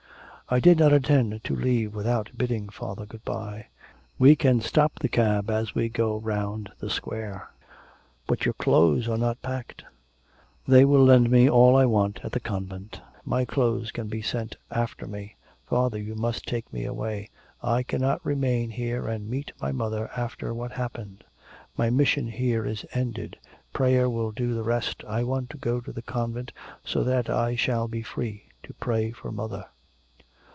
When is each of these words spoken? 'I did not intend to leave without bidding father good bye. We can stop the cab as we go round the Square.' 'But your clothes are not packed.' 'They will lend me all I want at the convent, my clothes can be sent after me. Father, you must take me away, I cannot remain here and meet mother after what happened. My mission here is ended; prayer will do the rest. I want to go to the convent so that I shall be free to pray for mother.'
'I 0.53 0.59
did 0.59 0.79
not 0.79 0.91
intend 0.91 1.41
to 1.45 1.55
leave 1.55 1.95
without 1.95 2.29
bidding 2.37 2.67
father 2.67 3.05
good 3.05 3.23
bye. 3.23 3.67
We 4.19 4.35
can 4.35 4.59
stop 4.59 4.99
the 4.99 5.07
cab 5.07 5.49
as 5.49 5.73
we 5.73 5.87
go 5.87 6.17
round 6.17 6.69
the 6.81 6.89
Square.' 6.89 7.49
'But 8.27 8.43
your 8.43 8.53
clothes 8.55 9.07
are 9.07 9.17
not 9.17 9.41
packed.' 9.41 9.85
'They 10.67 10.83
will 10.83 11.05
lend 11.05 11.31
me 11.31 11.49
all 11.49 11.77
I 11.77 11.85
want 11.85 12.19
at 12.25 12.33
the 12.33 12.41
convent, 12.41 12.99
my 13.23 13.45
clothes 13.45 13.93
can 13.93 14.09
be 14.09 14.21
sent 14.21 14.57
after 14.69 15.07
me. 15.07 15.37
Father, 15.67 15.97
you 15.97 16.15
must 16.15 16.45
take 16.45 16.73
me 16.73 16.83
away, 16.83 17.29
I 17.63 17.81
cannot 17.81 18.19
remain 18.25 18.71
here 18.71 19.07
and 19.07 19.29
meet 19.29 19.53
mother 19.61 20.09
after 20.17 20.53
what 20.53 20.73
happened. 20.73 21.23
My 21.77 21.89
mission 21.89 22.27
here 22.27 22.65
is 22.65 22.85
ended; 22.93 23.37
prayer 23.71 24.09
will 24.09 24.33
do 24.33 24.53
the 24.53 24.63
rest. 24.63 25.01
I 25.07 25.23
want 25.23 25.49
to 25.51 25.57
go 25.57 25.79
to 25.79 25.93
the 25.93 26.01
convent 26.01 26.51
so 26.83 27.05
that 27.05 27.29
I 27.29 27.55
shall 27.55 27.87
be 27.87 28.01
free 28.01 28.49
to 28.63 28.73
pray 28.81 29.11
for 29.11 29.31
mother.' 29.31 29.63